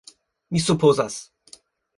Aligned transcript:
Mi 0.55 0.61
supozas. 0.63 1.19